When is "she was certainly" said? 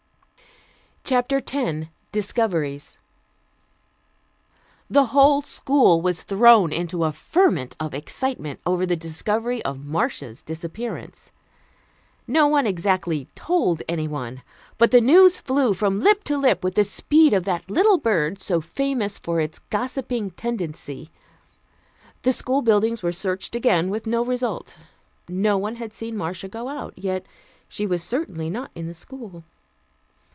27.67-28.49